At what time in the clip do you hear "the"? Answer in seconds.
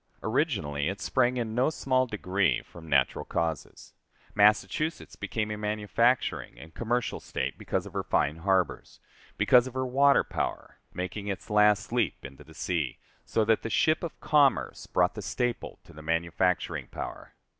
12.43-12.55, 13.61-13.69, 15.13-15.21, 15.93-16.01